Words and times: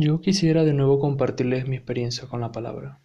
Yo 0.00 0.20
quisiera 0.20 0.62
de 0.62 0.74
nuevo 0.74 1.00
compartirles 1.00 1.66
mi 1.66 1.74
experiencia 1.74 2.28
con 2.28 2.40
la 2.40 2.52
palabra. 2.52 3.00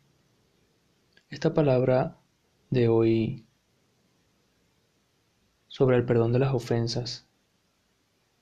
Esta 1.32 1.52
palabra 1.52 2.20
de 2.70 2.88
hoy 2.88 3.48
sobre 5.68 5.98
el 5.98 6.06
perdón 6.06 6.34
de 6.34 6.38
las 6.38 6.54
ofensas 6.54 7.26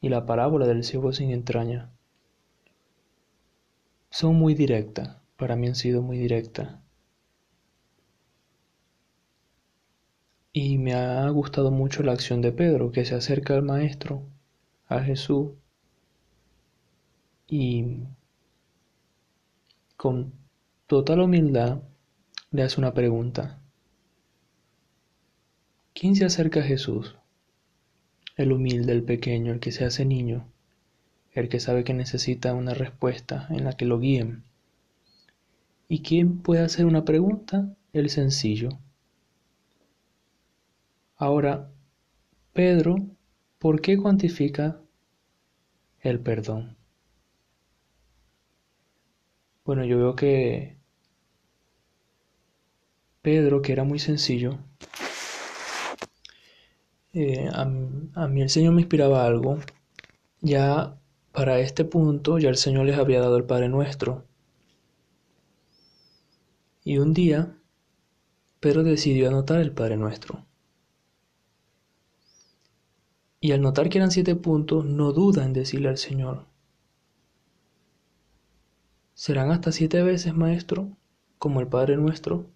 y 0.02 0.10
la 0.10 0.26
parábola 0.26 0.68
del 0.68 0.84
siervo 0.84 1.14
sin 1.14 1.32
entraña 1.32 1.92
son 4.10 4.36
muy 4.36 4.54
directas, 4.54 5.16
para 5.38 5.56
mí 5.56 5.68
han 5.68 5.76
sido 5.76 6.02
muy 6.02 6.18
directas. 6.18 6.78
Y 10.52 10.78
me 10.78 10.94
ha 10.94 11.30
gustado 11.30 11.72
mucho 11.72 12.04
la 12.04 12.12
acción 12.12 12.42
de 12.42 12.52
Pedro, 12.52 12.92
que 12.92 13.06
se 13.06 13.16
acerca 13.16 13.54
al 13.54 13.64
Maestro, 13.64 14.24
a 14.90 15.00
Jesús, 15.00 15.52
y 17.48 18.04
con 20.02 20.34
total 20.88 21.20
humildad 21.20 21.84
le 22.50 22.64
hace 22.64 22.82
una 22.82 22.92
pregunta. 22.92 23.62
¿Quién 25.94 26.16
se 26.16 26.26
acerca 26.26 26.62
a 26.62 26.64
Jesús? 26.64 27.18
El 28.36 28.52
humilde, 28.52 28.94
el 28.94 29.04
pequeño, 29.04 29.54
el 29.54 29.60
que 29.60 29.72
se 29.72 29.86
hace 29.86 30.04
niño, 30.04 30.48
el 31.34 31.50
que 31.50 31.60
sabe 31.60 31.84
que 31.84 31.94
necesita 31.94 32.56
una 32.56 32.74
respuesta 32.74 33.46
en 33.52 33.64
la 33.64 33.74
que 33.74 33.86
lo 33.86 34.00
guíen. 34.00 34.42
¿Y 35.88 36.02
quién 36.02 36.40
puede 36.40 36.64
hacer 36.64 36.88
una 36.88 37.06
pregunta? 37.06 37.72
El 37.94 38.10
sencillo. 38.10 38.70
Ahora, 41.16 41.70
Pedro, 42.54 42.96
¿por 43.60 43.82
qué 43.82 43.98
cuantifica 43.98 44.82
el 46.00 46.20
perdón? 46.20 46.81
Bueno, 49.66 49.86
yo 49.86 49.98
veo 49.98 50.16
que 50.16 50.78
Pedro, 53.22 53.62
que 53.62 53.72
era 53.72 53.84
muy 53.84 54.00
sencillo, 54.00 54.58
eh, 57.14 57.48
a, 57.54 57.62
a, 57.62 58.28
mí 58.28 58.42
el 58.42 58.50
Señor 58.50 58.74
me 58.74 58.82
inspiraba 58.82 59.26
algo. 59.26 59.60
Ya 60.42 60.98
para 61.32 61.60
este 61.60 61.86
punto, 61.86 62.40
ya 62.40 62.50
el 62.50 62.58
Señor 62.58 62.86
les 62.86 62.98
había 62.98 63.22
dado 63.22 63.38
el 63.38 63.46
Padre 63.46 63.70
Nuestro. 63.70 64.26
Y 66.84 66.98
un 66.98 67.14
día, 67.14 67.56
Pedro 68.60 68.84
decidió 68.84 69.28
anotar 69.30 69.60
el 69.60 69.72
Padre 69.72 69.98
Nuestro. 69.98 70.46
Y 73.40 73.52
al 73.54 73.62
notar 73.62 73.90
que 73.90 73.98
eran 73.98 74.12
siete 74.12 74.36
puntos, 74.36 74.86
no 74.86 75.14
duda 75.14 75.44
en 75.46 75.54
decirle 75.54 75.90
al 75.90 75.98
Señor, 75.98 76.46
¿serán 79.14 79.52
hasta 79.52 79.72
siete 79.72 80.02
veces, 80.04 80.34
Maestro, 80.34 80.98
como 81.38 81.60
el 81.60 81.68
Padre 81.68 81.98
nuestro? 81.98 82.50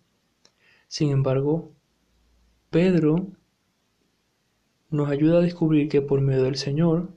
Sin 0.88 1.10
embargo, 1.10 1.72
Pedro 2.70 3.28
nos 4.90 5.10
ayuda 5.10 5.40
a 5.40 5.42
descubrir 5.42 5.90
que 5.90 6.02
por 6.02 6.22
medio 6.22 6.44
del 6.44 6.56
Señor 6.56 7.10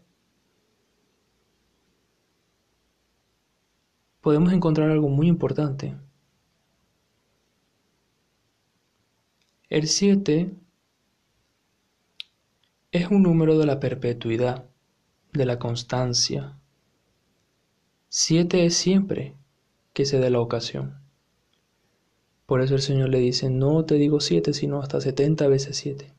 podemos 4.20 4.52
encontrar 4.52 4.90
algo 4.90 5.08
muy 5.08 5.28
importante. 5.28 5.96
El 9.70 9.86
siete 9.86 10.54
es 12.90 13.10
un 13.10 13.22
número 13.22 13.58
de 13.58 13.66
la 13.66 13.80
perpetuidad, 13.80 14.64
de 15.32 15.44
la 15.44 15.58
constancia. 15.58 16.57
Siete 18.10 18.64
es 18.64 18.74
siempre 18.74 19.34
que 19.92 20.06
se 20.06 20.18
dé 20.18 20.30
la 20.30 20.40
ocasión. 20.40 20.98
Por 22.46 22.62
eso 22.62 22.74
el 22.74 22.80
Señor 22.80 23.10
le 23.10 23.18
dice, 23.18 23.50
no 23.50 23.84
te 23.84 23.96
digo 23.96 24.20
siete, 24.20 24.54
sino 24.54 24.80
hasta 24.80 25.02
setenta 25.02 25.46
veces 25.46 25.76
siete. 25.76 26.14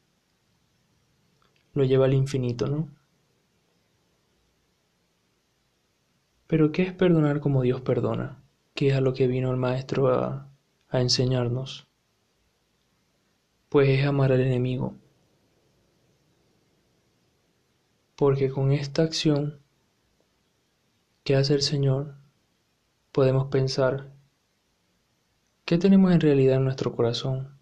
Lo 1.73 1.83
lleva 1.83 2.05
al 2.05 2.13
infinito, 2.13 2.67
¿no? 2.67 2.89
Pero 6.45 6.71
¿qué 6.71 6.83
es 6.83 6.93
perdonar 6.93 7.39
como 7.39 7.63
Dios 7.63 7.81
perdona? 7.81 8.43
¿Qué 8.75 8.89
es 8.89 8.93
a 8.95 9.01
lo 9.01 9.13
que 9.13 9.25
vino 9.25 9.49
el 9.49 9.57
Maestro 9.57 10.09
a, 10.09 10.47
a 10.89 11.01
enseñarnos? 11.01 11.87
Pues 13.69 13.89
es 13.89 14.05
amar 14.05 14.31
al 14.31 14.41
enemigo, 14.41 14.95
porque 18.15 18.49
con 18.49 18.71
esta 18.71 19.03
acción 19.03 19.59
que 21.29 21.35
hace 21.35 21.53
el 21.53 21.61
Señor 21.61 22.15
podemos 23.11 23.49
pensar, 23.49 24.11
¿qué 25.63 25.77
tenemos 25.77 26.11
en 26.11 26.21
realidad 26.21 26.55
en 26.55 26.63
nuestro 26.63 26.95
corazón? 26.95 27.55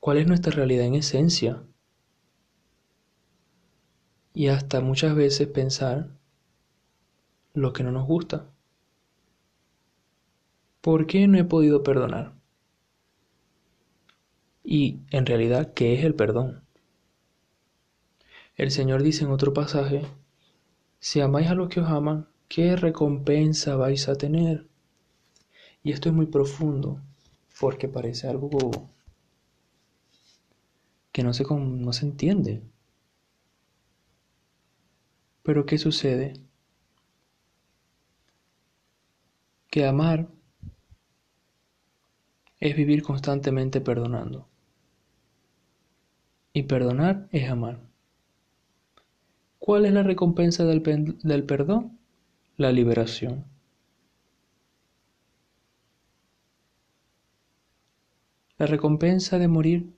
¿Cuál 0.00 0.18
es 0.18 0.26
nuestra 0.26 0.52
realidad 0.52 0.84
en 0.84 0.96
esencia? 0.96 1.62
Y 4.34 4.48
hasta 4.48 4.82
muchas 4.82 5.14
veces 5.14 5.48
pensar 5.48 6.10
lo 7.54 7.72
que 7.72 7.84
no 7.84 7.90
nos 7.90 8.06
gusta. 8.06 8.50
¿Por 10.82 11.06
qué 11.06 11.26
no 11.26 11.38
he 11.38 11.44
podido 11.44 11.82
perdonar? 11.82 12.34
Y 14.62 15.00
en 15.10 15.24
realidad, 15.24 15.72
¿qué 15.72 15.94
es 15.94 16.04
el 16.04 16.14
perdón? 16.14 16.66
El 18.56 18.70
Señor 18.70 19.02
dice 19.02 19.24
en 19.24 19.30
otro 19.30 19.54
pasaje, 19.54 20.02
si 21.02 21.20
amáis 21.20 21.48
a 21.48 21.54
los 21.54 21.68
que 21.68 21.80
os 21.80 21.88
aman, 21.88 22.28
¿qué 22.48 22.76
recompensa 22.76 23.74
vais 23.74 24.08
a 24.08 24.14
tener? 24.14 24.68
Y 25.82 25.90
esto 25.90 26.08
es 26.08 26.14
muy 26.14 26.26
profundo, 26.26 27.00
porque 27.58 27.88
parece 27.88 28.28
algo 28.28 28.48
que 31.10 31.24
no 31.24 31.34
se, 31.34 31.42
no 31.42 31.92
se 31.92 32.06
entiende. 32.06 32.62
Pero 35.42 35.66
¿qué 35.66 35.76
sucede? 35.76 36.34
Que 39.70 39.84
amar 39.84 40.28
es 42.60 42.76
vivir 42.76 43.02
constantemente 43.02 43.80
perdonando. 43.80 44.46
Y 46.52 46.62
perdonar 46.62 47.26
es 47.32 47.50
amar. 47.50 47.91
¿Cuál 49.64 49.86
es 49.86 49.92
la 49.92 50.02
recompensa 50.02 50.64
del, 50.64 50.82
del 51.22 51.44
perdón? 51.44 51.96
La 52.56 52.72
liberación. 52.72 53.44
La 58.58 58.66
recompensa 58.66 59.38
de 59.38 59.46
morir 59.46 59.96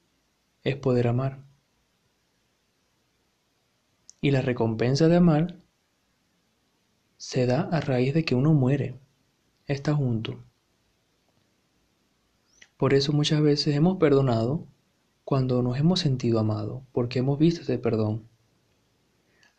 es 0.65 0.77
poder 0.77 1.09
amar. 1.09 1.39
Y 4.21 4.33
la 4.33 4.43
recompensa 4.43 5.09
de 5.09 5.17
amar 5.17 5.57
se 7.17 7.47
da 7.47 7.63
a 7.63 7.81
raíz 7.81 8.13
de 8.13 8.27
que 8.27 8.35
uno 8.35 8.53
muere, 8.53 9.01
está 9.67 9.95
junto. 9.95 10.45
Por 12.77 12.93
eso 12.93 13.15
muchas 13.15 13.41
veces 13.41 13.75
hemos 13.75 13.97
perdonado 13.97 14.67
cuando 15.25 15.63
nos 15.63 15.79
hemos 15.79 16.01
sentido 16.01 16.39
amados, 16.39 16.83
porque 16.93 17.21
hemos 17.21 17.39
visto 17.39 17.63
ese 17.63 17.79
perdón. 17.79 18.29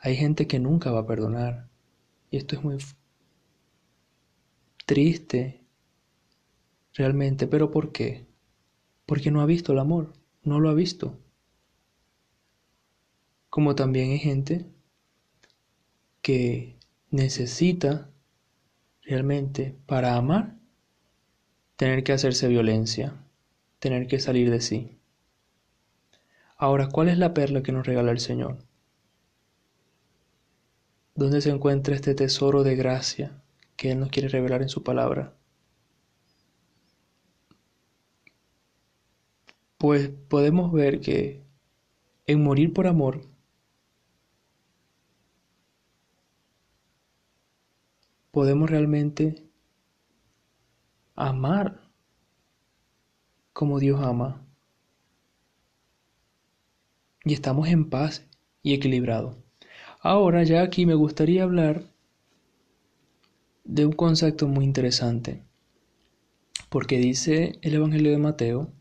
Hay 0.06 0.16
gente 0.16 0.46
que 0.46 0.60
nunca 0.60 0.92
va 0.92 1.00
a 1.00 1.08
perdonar. 1.08 1.68
Y 2.30 2.38
esto 2.38 2.56
es 2.56 2.64
muy 2.64 2.78
triste, 4.86 5.66
realmente. 6.94 7.48
¿Pero 7.48 7.72
por 7.72 7.92
qué? 7.92 8.28
Porque 9.08 9.32
no 9.32 9.42
ha 9.42 9.48
visto 9.48 9.74
el 9.74 9.80
amor, 9.80 10.14
no 10.44 10.60
lo 10.60 10.70
ha 10.70 10.76
visto. 10.76 11.18
Como 13.50 13.74
también 13.74 14.12
hay 14.12 14.20
gente 14.20 14.68
que 16.22 16.78
necesita 17.10 18.12
realmente 19.02 19.76
para 19.88 20.18
amar 20.18 20.56
tener 21.78 22.04
que 22.04 22.14
hacerse 22.14 22.48
violencia, 22.48 23.16
tener 23.80 24.06
que 24.06 24.20
salir 24.20 24.52
de 24.52 24.62
sí. 24.62 25.00
Ahora, 26.58 26.90
¿cuál 26.90 27.10
es 27.10 27.18
la 27.18 27.34
perla 27.34 27.64
que 27.64 27.72
nos 27.72 27.88
regala 27.88 28.12
el 28.12 28.20
Señor? 28.20 28.65
¿Dónde 31.18 31.40
se 31.40 31.50
encuentra 31.50 31.96
este 31.96 32.14
tesoro 32.14 32.64
de 32.64 32.76
gracia 32.76 33.42
que 33.78 33.92
Él 33.92 34.02
nos 34.02 34.10
quiere 34.10 34.28
revelar 34.28 34.62
en 34.62 34.68
su 34.68 34.84
palabra? 34.84 35.34
Pues 39.78 40.10
podemos 40.10 40.74
ver 40.74 41.00
que 41.00 41.42
en 42.28 42.44
morir 42.44 42.74
por 42.74 42.86
amor 42.88 43.22
podemos 48.32 48.70
realmente 48.70 49.48
amar 51.16 51.80
como 53.54 53.80
Dios 53.80 54.02
ama. 54.02 54.46
Y 57.24 57.34
estamos 57.34 57.70
en 57.70 57.90
paz 57.90 58.28
y 58.62 58.74
equilibrados. 58.74 59.45
Ahora 60.08 60.44
ya 60.44 60.62
aquí 60.62 60.86
me 60.86 60.94
gustaría 60.94 61.42
hablar 61.42 61.82
de 63.64 63.88
un 63.88 63.94
concepto 63.94 64.48
muy 64.48 64.64
interesante, 64.64 65.42
porque 66.70 67.00
dice 67.00 67.58
el 67.64 67.74
Evangelio 67.74 68.12
de 68.12 68.20
Mateo 68.20 68.72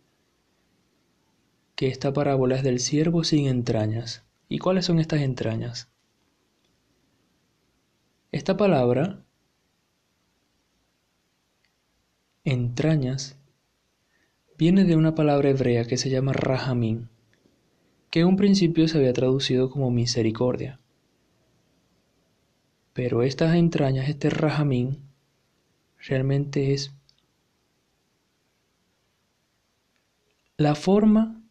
que 1.76 1.88
esta 1.88 2.12
parábola 2.12 2.56
es 2.56 2.62
del 2.62 2.78
siervo 2.78 3.24
sin 3.24 3.46
entrañas. 3.46 4.22
¿Y 4.50 4.58
cuáles 4.58 4.84
son 4.84 4.98
estas 4.98 5.22
entrañas? 5.22 5.88
Esta 8.30 8.58
palabra, 8.58 9.24
entrañas, 12.44 13.38
viene 14.58 14.84
de 14.84 14.94
una 14.94 15.14
palabra 15.14 15.48
hebrea 15.48 15.86
que 15.86 15.96
se 15.96 16.10
llama 16.10 16.34
rahamín, 16.34 17.08
que 18.10 18.20
en 18.20 18.26
un 18.26 18.36
principio 18.36 18.88
se 18.88 18.98
había 18.98 19.14
traducido 19.14 19.70
como 19.70 19.90
misericordia. 19.90 20.80
Pero 22.94 23.24
estas 23.24 23.56
entrañas, 23.56 24.08
este 24.08 24.30
rajamín, 24.30 25.02
realmente 25.98 26.72
es 26.72 26.94
la 30.56 30.76
forma 30.76 31.42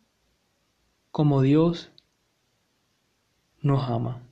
como 1.11 1.41
Dios 1.41 1.91
nos 3.61 3.89
ama. 3.89 4.23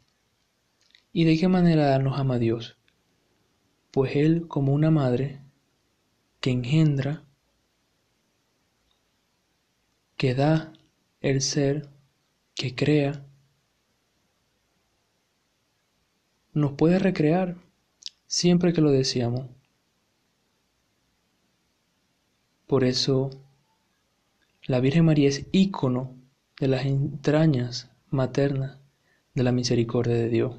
¿Y 1.11 1.25
de 1.25 1.37
qué 1.37 1.49
manera 1.49 1.99
nos 1.99 2.17
ama 2.17 2.39
Dios? 2.39 2.77
Pues 3.91 4.15
Él 4.15 4.47
como 4.47 4.73
una 4.73 4.89
madre 4.89 5.41
que 6.39 6.51
engendra, 6.51 7.25
que 10.15 10.33
da 10.33 10.71
el 11.19 11.41
ser, 11.41 11.89
que 12.55 12.73
crea, 12.73 13.25
nos 16.53 16.73
puede 16.73 16.99
recrear 16.99 17.55
siempre 18.27 18.73
que 18.73 18.81
lo 18.81 18.91
deseamos. 18.91 19.47
Por 22.67 22.83
eso, 22.83 23.29
la 24.63 24.79
Virgen 24.79 25.05
María 25.05 25.29
es 25.29 25.47
ícono 25.51 26.15
de 26.59 26.67
las 26.67 26.85
entrañas 26.85 27.91
maternas 28.09 28.77
de 29.33 29.43
la 29.43 29.51
misericordia 29.51 30.15
de 30.15 30.29
Dios. 30.29 30.55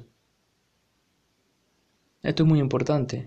Esto 2.21 2.43
es 2.43 2.49
muy 2.49 2.59
importante. 2.59 3.25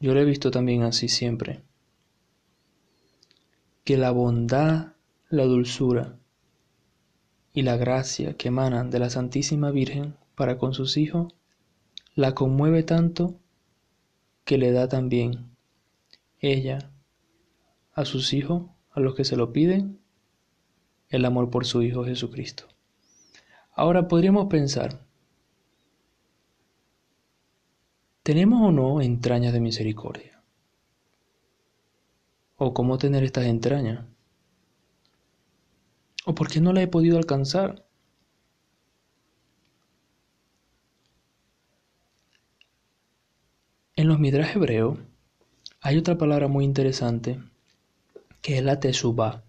Yo 0.00 0.14
lo 0.14 0.20
he 0.20 0.24
visto 0.24 0.50
también 0.50 0.82
así 0.82 1.08
siempre. 1.08 1.62
Que 3.84 3.96
la 3.96 4.10
bondad, 4.10 4.94
la 5.28 5.44
dulzura 5.44 6.18
y 7.52 7.62
la 7.62 7.76
gracia 7.76 8.36
que 8.36 8.48
emanan 8.48 8.90
de 8.90 8.98
la 8.98 9.10
Santísima 9.10 9.70
Virgen 9.70 10.16
para 10.34 10.58
con 10.58 10.74
sus 10.74 10.96
hijos 10.96 11.34
la 12.14 12.34
conmueve 12.34 12.82
tanto 12.82 13.38
que 14.44 14.58
le 14.58 14.72
da 14.72 14.88
también 14.88 15.50
ella 16.40 16.90
a 17.94 18.04
sus 18.04 18.32
hijos, 18.32 18.64
a 18.90 19.00
los 19.00 19.14
que 19.14 19.24
se 19.24 19.36
lo 19.36 19.52
piden, 19.52 20.00
el 21.08 21.24
amor 21.24 21.50
por 21.50 21.66
su 21.66 21.82
Hijo 21.82 22.04
Jesucristo. 22.04 22.64
Ahora 23.74 24.08
podríamos 24.08 24.46
pensar, 24.46 25.04
¿tenemos 28.22 28.60
o 28.68 28.72
no 28.72 29.00
entrañas 29.00 29.52
de 29.52 29.60
misericordia? 29.60 30.42
¿O 32.56 32.74
cómo 32.74 32.98
tener 32.98 33.24
estas 33.24 33.46
entrañas? 33.46 34.04
¿O 36.24 36.34
por 36.34 36.48
qué 36.48 36.60
no 36.60 36.72
la 36.72 36.82
he 36.82 36.86
podido 36.86 37.18
alcanzar? 37.18 37.81
En 44.02 44.08
los 44.08 44.18
Midrash 44.18 44.56
hebreos 44.56 44.98
hay 45.80 45.96
otra 45.96 46.18
palabra 46.18 46.48
muy 46.48 46.64
interesante 46.64 47.40
que 48.40 48.58
es 48.58 48.64
la 48.64 48.80
tesubá. 48.80 49.44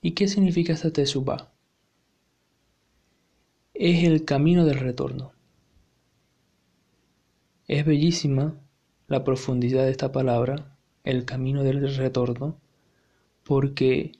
¿Y 0.00 0.12
qué 0.12 0.26
significa 0.26 0.72
esta 0.72 0.90
tesubá? 0.90 1.52
Es 3.74 4.04
el 4.04 4.24
camino 4.24 4.64
del 4.64 4.78
retorno. 4.78 5.32
Es 7.66 7.84
bellísima 7.84 8.58
la 9.06 9.22
profundidad 9.22 9.84
de 9.84 9.90
esta 9.90 10.10
palabra, 10.10 10.74
el 11.04 11.26
camino 11.26 11.64
del 11.64 11.94
retorno, 11.94 12.58
porque 13.44 14.12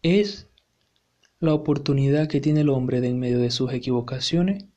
es 0.00 0.48
la 1.40 1.52
oportunidad 1.52 2.26
que 2.28 2.40
tiene 2.40 2.62
el 2.62 2.70
hombre 2.70 3.02
de 3.02 3.08
en 3.08 3.18
medio 3.18 3.38
de 3.38 3.50
sus 3.50 3.70
equivocaciones 3.74 4.71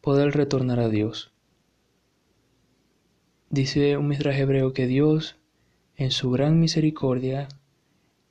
poder 0.00 0.32
retornar 0.34 0.80
a 0.80 0.88
Dios. 0.88 1.32
Dice 3.50 3.96
un 3.96 4.08
midrash 4.08 4.38
hebreo 4.38 4.72
que 4.72 4.86
Dios, 4.86 5.36
en 5.96 6.10
su 6.10 6.30
gran 6.30 6.60
misericordia, 6.60 7.48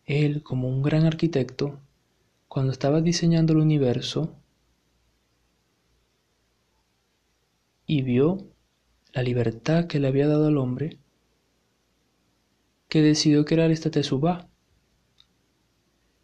Él 0.06 0.44
como 0.44 0.68
un 0.70 0.82
gran 0.82 1.06
arquitecto, 1.06 1.80
cuando 2.48 2.72
estaba 2.72 3.02
diseñando 3.02 3.54
el 3.54 3.60
universo, 3.60 4.36
y 7.86 8.02
vio 8.02 8.48
la 9.14 9.24
libertad 9.24 9.86
que 9.86 10.00
le 10.00 10.08
había 10.08 10.28
dado 10.28 10.48
al 10.48 10.58
hombre, 10.58 11.00
que 12.88 13.02
decidió 13.02 13.46
crear 13.46 13.72
esta 13.72 13.92
tesubá. 13.92 14.48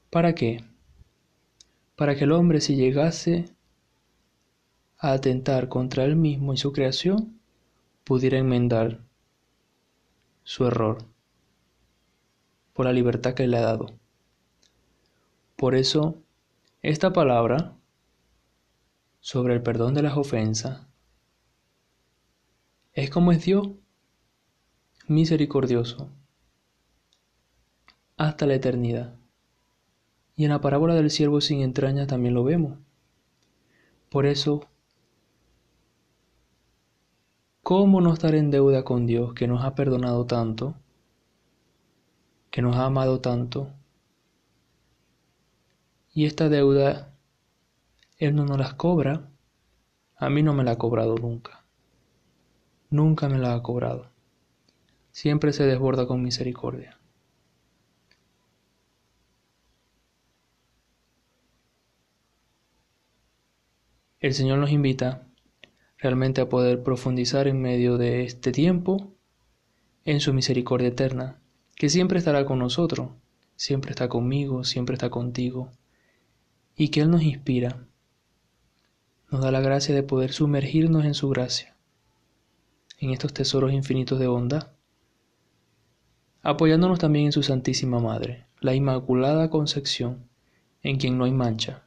¿Para 0.09 0.33
qué? 0.35 0.63
Para 1.95 2.15
que 2.15 2.23
el 2.23 2.31
hombre 2.31 2.61
si 2.61 2.75
llegase 2.75 3.54
a 4.97 5.11
atentar 5.11 5.69
contra 5.69 6.05
él 6.05 6.15
mismo 6.15 6.53
y 6.53 6.57
su 6.57 6.71
creación, 6.71 7.39
pudiera 8.03 8.37
enmendar 8.37 9.01
su 10.43 10.65
error 10.65 10.99
por 12.73 12.85
la 12.85 12.93
libertad 12.93 13.33
que 13.33 13.47
le 13.47 13.57
ha 13.57 13.61
dado. 13.61 13.93
Por 15.55 15.75
eso, 15.75 16.17
esta 16.81 17.13
palabra 17.13 17.75
sobre 19.21 19.53
el 19.53 19.63
perdón 19.63 19.93
de 19.95 20.03
las 20.03 20.17
ofensas 20.17 20.85
es 22.93 23.09
como 23.09 23.31
es 23.31 23.43
Dios, 23.43 23.69
misericordioso, 25.07 26.09
hasta 28.17 28.45
la 28.45 28.55
eternidad. 28.55 29.15
Y 30.35 30.43
en 30.43 30.51
la 30.51 30.61
parábola 30.61 30.95
del 30.95 31.09
siervo 31.09 31.41
sin 31.41 31.61
entrañas 31.61 32.07
también 32.07 32.33
lo 32.33 32.43
vemos. 32.43 32.77
Por 34.09 34.25
eso 34.25 34.67
¿Cómo 37.65 37.99
no 37.99 38.13
estar 38.13 38.35
en 38.35 38.51
deuda 38.51 38.83
con 38.83 39.07
Dios 39.07 39.33
que 39.33 39.47
nos 39.47 39.65
ha 39.65 39.73
perdonado 39.73 40.27
tanto, 40.27 40.75
que 42.51 42.61
nos 42.61 42.75
ha 42.75 42.85
amado 42.85 43.21
tanto? 43.21 43.73
Y 46.13 46.25
esta 46.25 46.47
deuda, 46.47 47.11
Él 48.19 48.35
no 48.35 48.45
nos 48.45 48.59
las 48.59 48.75
cobra, 48.75 49.31
a 50.15 50.29
mí 50.29 50.43
no 50.43 50.53
me 50.53 50.63
la 50.63 50.73
ha 50.73 50.77
cobrado 50.77 51.15
nunca, 51.15 51.65
nunca 52.91 53.29
me 53.29 53.39
la 53.39 53.55
ha 53.55 53.63
cobrado, 53.63 54.11
siempre 55.09 55.51
se 55.51 55.65
desborda 55.65 56.05
con 56.05 56.21
misericordia. 56.21 56.99
El 64.19 64.35
Señor 64.35 64.59
nos 64.59 64.69
invita 64.69 65.25
realmente 65.97 66.41
a 66.41 66.49
poder 66.49 66.83
profundizar 66.83 67.47
en 67.47 67.61
medio 67.61 67.97
de 67.97 68.23
este 68.23 68.51
tiempo 68.51 69.13
en 70.03 70.19
su 70.19 70.33
misericordia 70.33 70.89
eterna, 70.89 71.39
que 71.75 71.89
siempre 71.89 72.19
estará 72.19 72.45
con 72.45 72.59
nosotros, 72.59 73.09
siempre 73.55 73.91
está 73.91 74.07
conmigo, 74.09 74.63
siempre 74.63 74.93
está 74.93 75.09
contigo, 75.09 75.71
y 76.75 76.89
que 76.89 77.01
Él 77.01 77.09
nos 77.09 77.23
inspira, 77.23 77.87
nos 79.31 79.41
da 79.41 79.51
la 79.51 79.61
gracia 79.61 79.95
de 79.95 80.03
poder 80.03 80.31
sumergirnos 80.31 81.05
en 81.05 81.13
su 81.13 81.29
gracia, 81.29 81.75
en 82.99 83.11
estos 83.11 83.33
tesoros 83.33 83.73
infinitos 83.73 84.19
de 84.19 84.27
bondad, 84.27 84.71
apoyándonos 86.41 86.99
también 86.99 87.25
en 87.27 87.31
su 87.31 87.41
Santísima 87.41 87.99
Madre, 87.99 88.45
la 88.59 88.75
Inmaculada 88.75 89.49
Concepción, 89.49 90.29
en 90.83 90.97
quien 90.97 91.17
no 91.17 91.23
hay 91.23 91.31
mancha. 91.31 91.83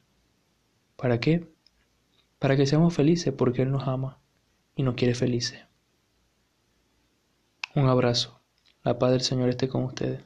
¿Para 0.96 1.20
qué? 1.20 1.48
Para 2.38 2.56
que 2.56 2.66
seamos 2.66 2.94
felices 2.94 3.34
porque 3.36 3.62
Él 3.62 3.70
nos 3.70 3.88
ama 3.88 4.18
y 4.76 4.82
nos 4.82 4.94
quiere 4.94 5.14
felices. 5.14 5.60
Un 7.74 7.88
abrazo. 7.88 8.40
La 8.84 8.98
paz 8.98 9.10
del 9.12 9.20
Señor 9.20 9.48
esté 9.48 9.68
con 9.68 9.84
ustedes. 9.84 10.22